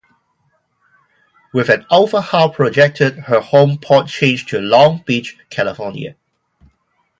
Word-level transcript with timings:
With 1.53 1.69
an 1.69 1.85
overhaul 1.91 2.49
projected, 2.49 3.19
her 3.27 3.39
home 3.39 3.77
port 3.77 4.07
changed 4.07 4.49
to 4.49 4.57
Long 4.59 5.03
Beach, 5.05 5.37
California. 5.51 6.15